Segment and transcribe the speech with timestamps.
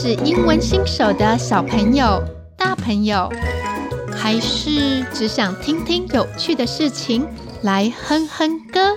[0.00, 2.22] 是英文新手的小朋友、
[2.56, 3.28] 大朋友，
[4.16, 7.26] 还是只想听听有趣的事情
[7.62, 8.94] 来哼哼歌？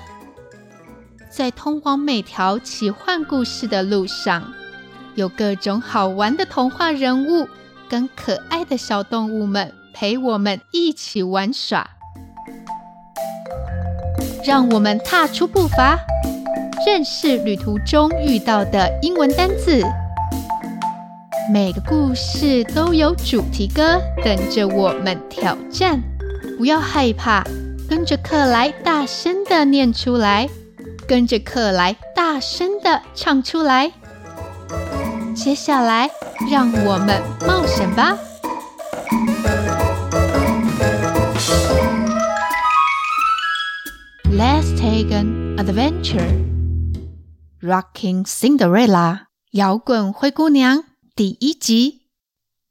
[1.31, 4.53] 在通往每条奇幻故事的路上，
[5.15, 7.47] 有各种好玩的童话人物
[7.89, 11.89] 跟可爱的小动物们陪我们一起玩耍。
[14.45, 15.97] 让我们踏出步伐，
[16.85, 19.83] 认识旅途中遇到的英文单字。
[21.49, 26.01] 每个故事都有主题歌等着我们挑战，
[26.57, 27.43] 不要害怕，
[27.89, 30.47] 跟着克莱大声地念出来，
[31.07, 33.91] 跟着克莱大声地唱出来。
[35.33, 36.09] 接下来，
[36.49, 38.17] 让我们冒险吧
[44.29, 46.27] ！Let's take an adventure.
[47.61, 52.03] Rocking Cinderella，摇滚灰姑娘第一集。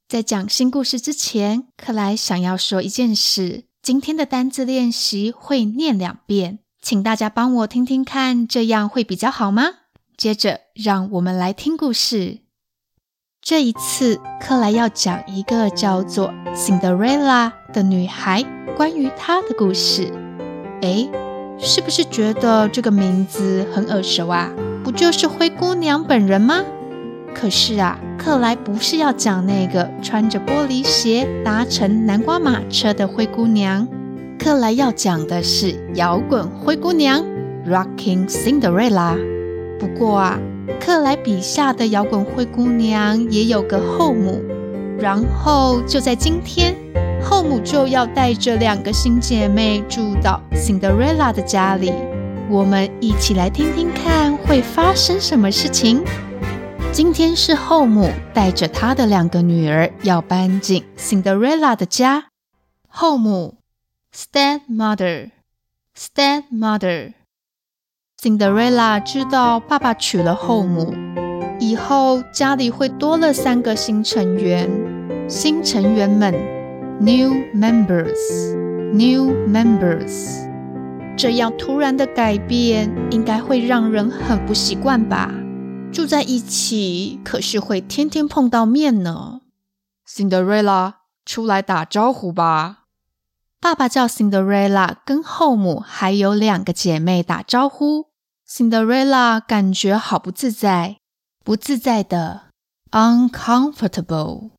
[0.08, 9.64] 在讲新故事之前，克莱想要说一件事：今天的单字练习会念两遍，请大家帮我听听看，这样会比较好吗？
[10.16, 12.38] 接着，让我们来听故事。
[13.42, 18.42] 这一次，克莱要讲一个叫做 Cinderella 的女孩
[18.74, 20.10] 关于她的故事。
[20.80, 21.10] 诶。
[21.62, 24.50] 是不是觉得这个名字很耳熟啊？
[24.82, 26.64] 不就是灰姑娘本人吗？
[27.34, 33.88] 可是啊，克莱不是要讲那个穿着玻璃鞋搭乘南瓜马车的灰姑娘，
[34.38, 37.24] 克莱要讲的是摇滚灰姑娘
[37.66, 39.16] （Rocking Cinderella）。
[39.78, 40.38] 不过啊，
[40.78, 44.42] 克莱笔下的摇滚灰姑娘也有个后母，
[44.98, 46.74] 然后就在今天。
[47.22, 51.92] 后母就要带着两个新姐妹住到 Cinderella 的家里，
[52.50, 56.02] 我们一起来听听看会发生什么事情。
[56.92, 62.24] 今天是后母带着她的两个女儿要搬进 Cinderella 的家。
[62.88, 63.58] 后母
[64.12, 67.12] ，stepmother，stepmother。
[68.20, 70.92] Cinderella 知道爸爸娶了后母，
[71.60, 74.68] 以后家里会多了三个新成员，
[75.28, 76.34] 新成员们。
[77.00, 78.52] New members,
[78.92, 80.40] new members。
[81.16, 85.32] 这样突然的改变，应该会让人很不习惯吧？
[85.92, 89.40] 住在一起，可是会天天碰到面呢。
[90.08, 92.84] Cinderella，出来打招呼吧。
[93.60, 98.06] 爸爸叫 Cinderella 跟后母还有两个姐妹打招呼。
[98.48, 100.98] Cinderella 感觉好不自在，
[101.44, 102.44] 不自在的
[102.92, 104.50] ，uncomfortable,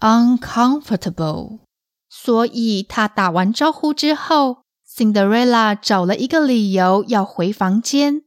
[0.00, 1.60] uncomfortable。
[2.08, 8.22] 所以，她打完招呼之后，Cinderella 找了一个理由要回房间。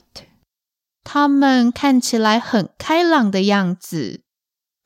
[1.03, 4.21] 他们看起来很开朗的样子。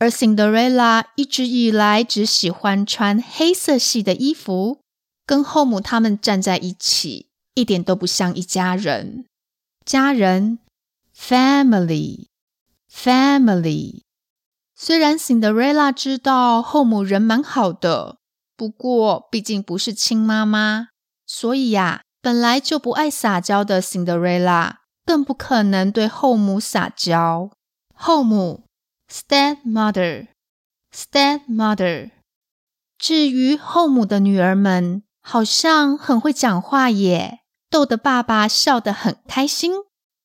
[0.04, 4.80] 而 Cinderella 一直以来只喜欢穿黑色系的衣服，
[5.26, 9.24] 跟后母他们站在一起，一点都不像一家人。
[9.86, 10.60] 家人
[11.18, 12.28] ，family,
[12.92, 14.02] family。
[14.76, 18.18] 虽然 Cinderella 知道后母人蛮好的，
[18.58, 20.90] 不过毕竟不是亲妈妈，
[21.26, 22.02] 所以呀。
[22.22, 24.76] 本来就不爱撒娇的 Cinderella，
[25.06, 27.52] 更不可能对后母撒娇。
[27.94, 28.63] 后母
[29.13, 32.11] ，stepmother，stepmother。
[32.99, 39.73] 至于后母的女儿们，好像很会讲话耶，逗得爸爸笑得很开心，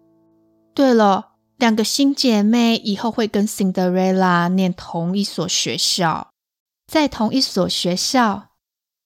[0.74, 6.26] 对了，两个新姐妹以后会跟 Cinderella 念同一所学校，
[6.88, 8.50] 在同一所学校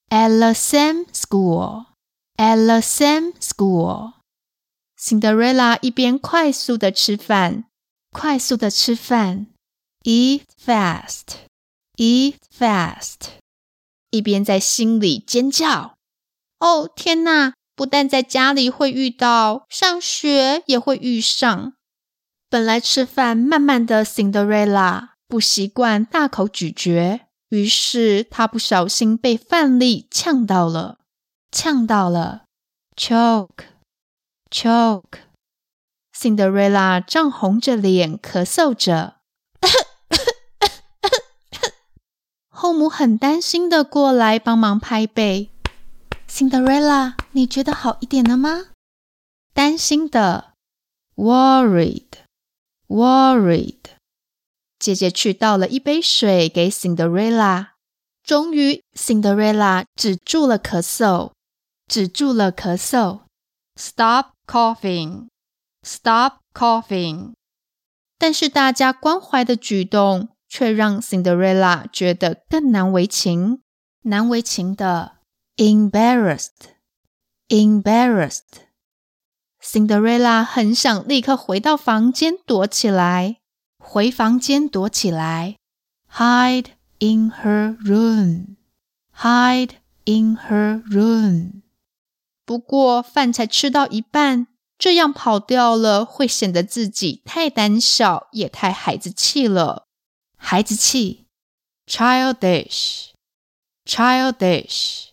[0.10, 4.14] ，at the same school，at the same school。
[5.00, 7.66] Cinderella 一边快速的吃饭，
[8.12, 9.48] 快速的吃饭
[10.04, 13.16] ，eat fast，eat fast，
[14.12, 15.96] 一边在心里尖叫。
[16.60, 17.54] 哦，天哪！
[17.76, 21.74] 不但在家里会遇到，上学也会遇上。
[22.48, 31.00] 本来吃饭慢慢的 Cinderella 不习惯大口咀嚼，于是他不小心被饭粒呛到了，
[31.52, 32.46] 呛到了
[32.96, 35.20] ，choke，choke。
[36.18, 39.16] Cinderella 涨红着脸咳嗽着，
[42.48, 45.52] 后母很担心的过来帮忙拍背。
[46.30, 48.68] Cinderella，你觉得好一点了吗？
[49.54, 50.54] 担心的
[51.16, 53.76] ，worried，worried。
[54.82, 57.68] 姐姐去倒了一杯水给 Cinderella，
[58.24, 61.34] 终于 Cinderella 止住了咳嗽，
[61.88, 63.22] 止住了咳嗽。
[63.76, 67.34] Stop coughing，stop coughing。
[68.18, 73.62] 但是大家关怀的举动却让 Cinderella 觉得更难为情，
[74.02, 75.18] 难为情的。
[75.58, 76.74] Embarrassed,
[77.50, 78.66] embarrassed.
[79.62, 83.41] Cinderella 很想立刻回到房间躲起来，
[83.82, 85.58] 回房间躲起来。
[86.14, 86.68] Hide
[87.00, 88.58] in her room,
[89.18, 89.72] hide
[90.06, 91.62] in her room.
[92.46, 94.48] 不过饭才吃到一半，
[94.78, 99.88] 这样跑掉了会显得自己太胆小，也太孩子气了。
[100.36, 101.28] 孩子气
[101.88, 103.12] ，childish,
[103.86, 105.10] childish.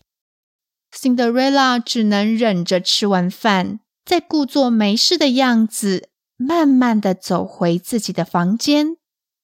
[0.91, 6.08] Cinderella 只能忍着吃完饭，再故作没事的样子，
[6.41, 8.95] 慢慢的走回自己的房间。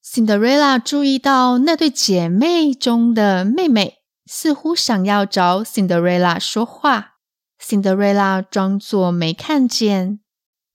[0.01, 7.15] Cinderella 注意到那对姐妹中的妹妹似乎想要找 Cinderella 说话。
[7.61, 10.21] Cinderella 装作没看见，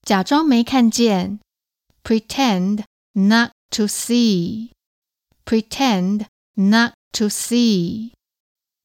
[0.03, 1.39] 假装没看见
[2.03, 2.83] ，pretend
[3.13, 4.67] not to see，pretend
[6.55, 8.11] not to see。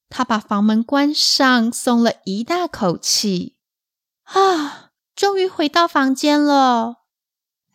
[0.09, 3.57] 她把房门关上，松了一大口气。
[4.23, 7.03] 啊，终于回到房间了。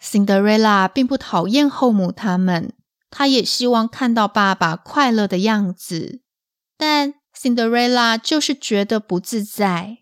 [0.01, 2.73] Cinderella 并不讨厌后母他们，
[3.11, 6.21] 她也希望看到爸爸快乐的样子。
[6.75, 9.99] 但 Cinderella 就是觉得不自在，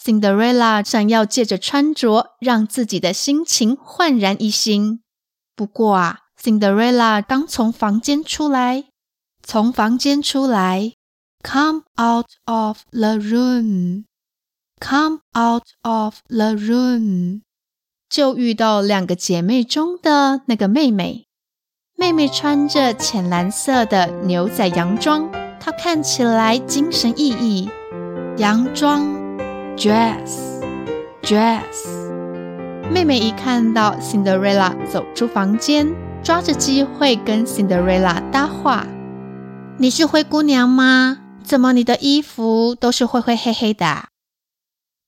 [0.00, 5.02] Cinderella 想要借着穿着让自己的心情焕然一新。
[5.56, 8.84] 不过啊，Cinderella 刚从房间出来，
[9.42, 10.92] 从房间出来
[11.42, 14.04] ，Come out of the room。
[14.80, 17.42] Come out of the room，
[18.10, 21.26] 就遇到两个姐妹中的那个妹妹。
[21.96, 27.70] 妹妹穿着浅蓝色的牛仔洋装，她看起来精神奕奕。
[28.36, 29.06] 洋装
[29.76, 31.60] ，dress，dress。
[32.90, 35.86] 妹妹一看到 Cinderella 走出房间，
[36.24, 38.88] 抓着机会跟 Cinderella 搭话
[39.78, 41.18] ：“你是灰姑娘吗？
[41.44, 44.08] 怎么你的衣服都是灰灰黑黑的？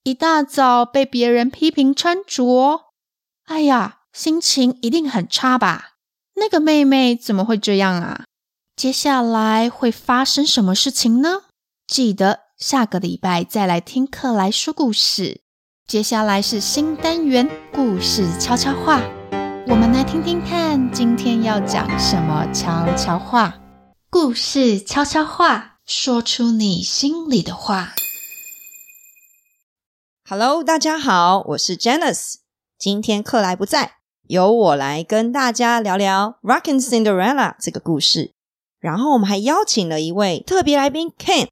[0.05, 2.92] 一大早被别人批评穿着，
[3.47, 5.97] 哎呀，心情一定很差吧？
[6.37, 8.25] 那个妹妹怎么会这样啊？
[8.77, 11.43] 接下来会发生什么事情呢？
[11.87, 15.41] 记得下个礼拜再来听课来说故事。”
[15.87, 19.03] 接下来是新单元故事悄悄话，
[19.67, 23.59] 我们来听听看，今天要讲什么悄悄话？
[24.09, 27.95] 故事悄悄话，说出你心里的话。
[30.31, 32.42] Hello，大家好，我是 Janice。
[32.83, 38.33] 今天克莱不在，由我来跟大家聊聊《Rockin' Cinderella》这个故事。
[38.81, 41.47] 然后我们还邀请了一位特别来宾 Ken。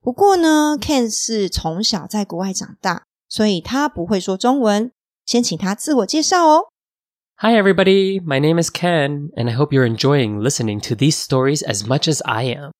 [0.00, 3.02] 不过呢，Ken 是从小在国外长大。
[3.28, 4.92] 所以他不会说中文，
[5.24, 6.68] 先请他自我介绍哦。
[7.38, 11.84] Hi everybody, my name is Ken, and I hope you're enjoying listening to these stories as
[11.84, 12.70] much as I am.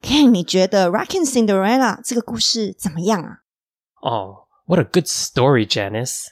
[0.00, 3.40] Ken，你觉得《Rockin' Cinderella》这个故事怎么样啊
[4.00, 6.28] ？Oh, what a good story, Janice.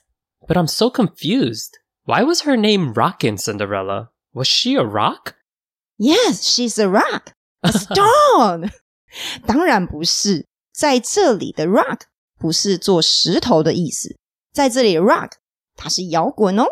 [0.47, 1.79] But I'm so confused.
[2.05, 4.09] Why was her name Rockin' Cinderella?
[4.33, 5.35] Was she a rock?
[5.97, 7.33] Yes, she's a rock.
[7.63, 8.71] A stone.
[9.45, 12.01] 当然不是，在这里的 rock
[12.37, 14.15] 不是做石头的意思，
[14.53, 15.31] 在这里，rock
[15.75, 16.65] 它是摇滚哦。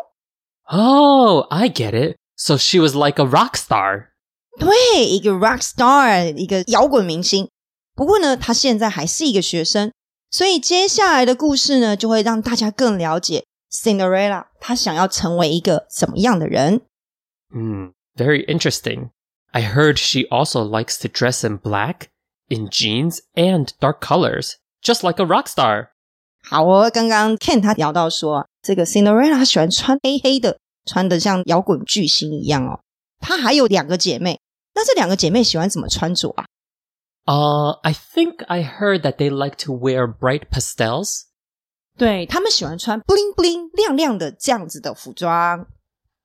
[0.68, 2.16] Oh, I get it.
[2.36, 4.08] So she was like a rock star.
[4.58, 7.50] 对，一个 rock star，一个摇滚明星。
[7.94, 9.92] 不过呢，她现在还是一个学生，
[10.30, 16.82] 所以接下来的故事呢，就会让大家更了解 Cinderella 她想要成为一个怎么样的人。
[17.50, 19.10] Hmm, very interesting.
[19.52, 22.08] I heard she also likes to dress in black,
[22.48, 24.54] in jeans, and dark colors.
[24.82, 25.88] Just like a rock star。
[26.42, 32.80] 好哦，刚刚 Ken 他聊到说，这个 Cinderella 她喜欢穿黑黑的，穿得像摇滚巨星一样哦。
[33.18, 34.38] 她还有两个姐妹，
[34.74, 36.44] 那这两个姐妹喜欢怎么穿着啊？
[37.24, 41.22] 呃、uh,，I think I heard that they like to wear bright pastels。
[41.98, 45.66] 对，她们喜欢穿 bling bling 亮亮的这样子的服装。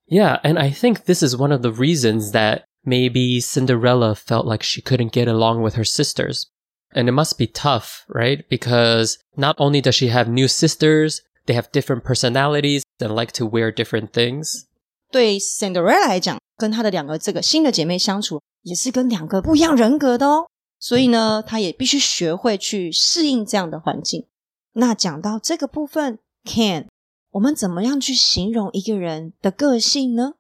[0.08, 4.64] Yeah, and I think this is one of the reasons that maybe Cinderella felt like
[4.64, 6.46] she couldn't get along with her sisters.
[6.94, 8.44] And it must be tough, right?
[8.50, 13.46] Because not only does she have new sisters, they have different personalities and like to
[13.46, 14.66] wear different things.
[15.10, 20.48] 对 Cinderella 来讲，跟她的两个这个新的姐妹相处，也是跟两个不一样人格的哦。
[20.80, 24.28] 所以呢，她也必须学会去适应这样的环境。
[24.74, 26.88] 那讲到这个部分，Ken，
[27.36, 30.34] 我们怎么样去形容一个人的个性呢？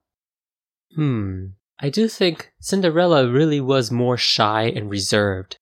[0.95, 5.57] Hmm, I do think Cinderella really was more shy and reserved.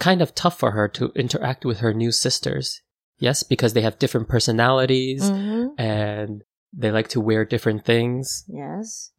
[0.00, 2.80] kind of tough for her to interact with her new sisters.
[3.18, 5.78] Yes, because they have different personalities mm-hmm.
[5.78, 6.42] and
[6.72, 8.44] they like to wear different things.
[8.48, 9.10] Yes.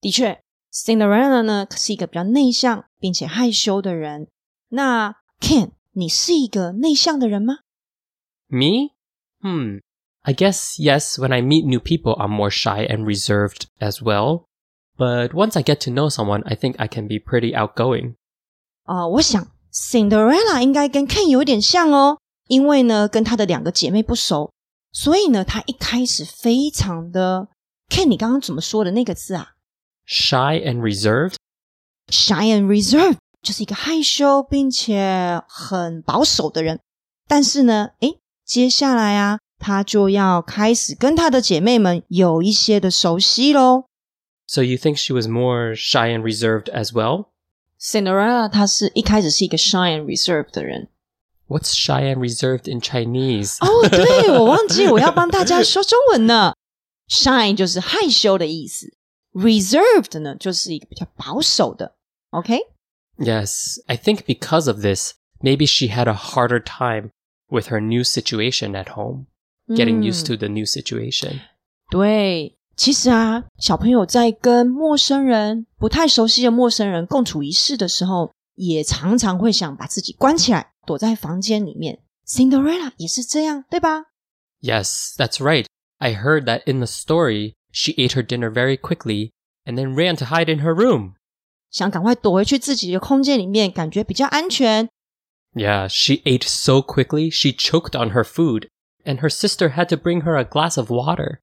[0.00, 4.28] 的确，Cinderella 呢是一个比较内向并且害羞的人。
[4.68, 7.60] 那 Ken，你是一个内向的人吗？
[8.48, 8.92] Me?
[10.24, 10.30] Hmm.
[10.30, 11.18] I guess yes.
[11.18, 14.44] When I meet new people, I'm more shy and reserved as well.
[14.96, 18.14] But once I get to know someone, I think I can be pretty outgoing.
[18.84, 19.46] 啊、uh,，我想。
[19.72, 24.50] Cinderella 应该跟 Ken 有点像哦，因为呢，跟她的两个姐妹不熟，
[24.90, 27.48] 所以呢，她一开始非常的
[27.90, 29.52] Ken，你刚刚怎么说的那个字啊？
[30.06, 36.80] Shy and reserved。Shy and reserved 就是一个害羞并且很保守的人。
[37.28, 43.84] 但是呢，诶，接下来啊， 她就要开始跟她的姐妹们有一些的熟悉喽。
[44.46, 47.26] So you think she was more shy and reserved as well?
[47.80, 50.88] Cinderella 她是一开始是一个 shy and reserved 的人。
[51.48, 53.56] What's shy and reserved in Chinese？
[53.64, 56.54] 哦、oh,， 对，我忘记我要帮大家说中文呢。
[57.08, 58.92] shy 就是害羞的意思，
[59.32, 61.94] reserved 呢就是一个比较保守的。
[62.30, 67.10] OK？Yes, I think because of this, maybe she had a harder time
[67.48, 69.26] with her new situation at home,
[69.70, 71.40] getting used to the new situation.
[71.90, 72.54] 对。
[72.76, 82.00] 其实啊，小朋友在跟陌生人、不太熟悉的陌生人共处一室的时候，也常常会想把自己关起来，躲在房间里面。
[82.28, 84.04] Cinderella 也是这样，对吧？
[84.60, 85.64] Yes, that's right.
[85.96, 89.30] I heard that in the story, she ate her dinner very quickly
[89.64, 91.14] and then ran to hide in her room.
[91.70, 94.90] 想赶快躲回去自己的空间里面，感觉比较安全。
[95.54, 98.68] Yeah, she ate so quickly, she choked on her food,
[99.04, 101.40] and her sister had to bring her a glass of water.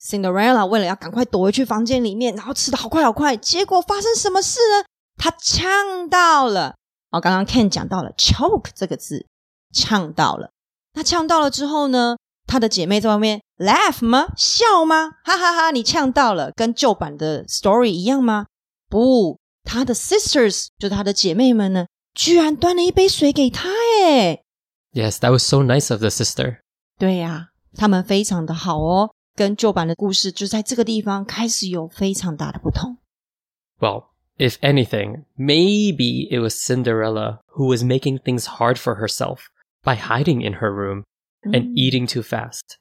[0.00, 4.84] Cinderella 为了要赶快躲回去房间里面，然后吃得好快好快，结果发生什么事呢？
[5.16, 6.74] 她呛到了。
[7.10, 9.26] 哦，刚刚 Ken 讲到了 choke 这个字，
[9.72, 10.50] 呛到了。
[10.94, 14.28] 那呛到了之后呢，她的姐妹在外面 ？Laugh 吗？
[14.36, 15.10] 笑吗？
[15.24, 15.70] 哈哈哈！
[15.70, 18.46] 你呛到了，跟旧版的 story 一样吗？
[18.88, 23.68] 不，她的 sisters 就她的姐妹们呢，居然端了一杯水给她，
[24.00, 24.42] 诶
[24.92, 26.58] Yes, that was so nice of the sister.
[26.97, 32.97] 对呀，他们非常的好哦，跟旧版的故事就在这个地方开始有非常大的不同。
[33.79, 34.05] Well,
[34.37, 39.41] if anything, maybe it was Cinderella who was making things hard for herself
[39.83, 41.03] by hiding in her room
[41.43, 42.77] and eating too fast.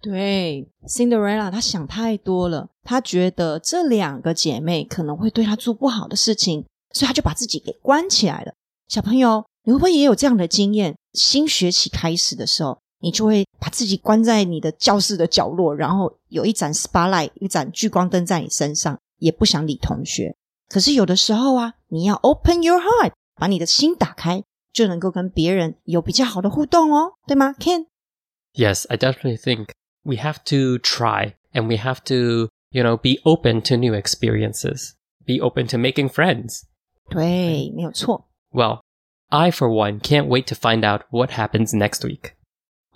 [0.00, 8.54] 对，Cinderella 她想太多了，她觉得这两个姐妹可能会对她做不好的事情，所以她就把自己给关起来了。
[8.88, 10.96] 小朋友，你会不会也有这样的经验？
[11.12, 20.35] 新学期开始的时候，你就会把自己关在你的教室的角落，然后有一盏 spotlight，一盏聚光灯在你身上，也不想理同学。
[20.69, 29.69] 可是有的时候啊，你要 open your heart，把你的心打开，就能够跟别人有比较好的互动哦，对吗，Ken？Yes, I definitely think
[30.03, 34.93] we have to try and we have to, you know, be open to new experiences,
[35.25, 36.63] be open to making friends.
[37.09, 38.29] 对，没有错。
[38.51, 38.79] Well,
[39.27, 42.33] I, for one, can't wait to find out what happens next week.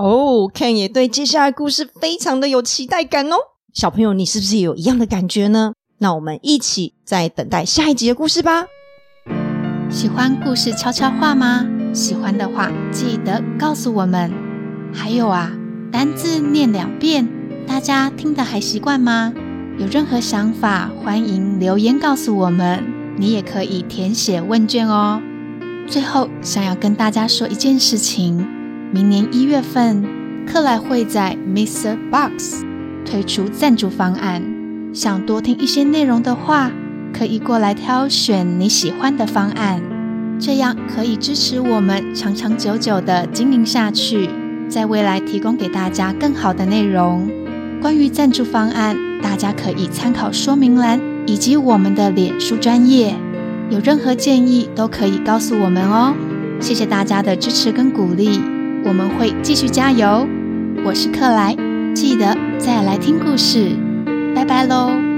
[0.02, 3.36] 哦，Ken 也对接下来故事非常的有期待感哦。
[3.72, 5.74] 小朋友，你是不是也有一样的感觉呢？
[5.98, 8.66] 那我们一起在等待下一集的故事吧。
[9.88, 11.64] 喜欢故事悄悄话吗？
[11.94, 14.32] 喜欢的话，记得告诉我们。
[14.92, 15.52] 还有啊，
[15.92, 17.28] 单字念两遍，
[17.64, 19.32] 大家听得还习惯吗？
[19.78, 22.82] 有任何想法，欢迎留言告诉我们。
[23.18, 25.22] 你也可以填写问卷哦。
[25.86, 28.44] 最后，想要跟大家说一件事情：
[28.94, 30.04] 明年一月份，
[30.46, 31.96] 克莱会在 Mr.
[32.10, 32.62] Box
[33.06, 34.42] 推出赞助方案。
[34.92, 36.70] 想多听一些内容的话，
[37.10, 39.80] 可以过来挑选你喜欢的方案，
[40.38, 44.28] 这样可以支持我们长长久久的经营下去，
[44.68, 47.26] 在未来提供给大家更好的内容。
[47.80, 53.14] 关于赞助方案，大家可以参考说明栏以及我们的脸书专业。
[53.70, 56.12] 有任何建议都可以告诉我们哦，
[56.60, 58.38] 谢谢大家的支持跟鼓励，
[58.84, 60.26] 我们会继续加油。
[60.84, 61.56] 我是克莱，
[61.94, 63.76] 记得再来听故事，
[64.34, 65.11] 拜拜喽。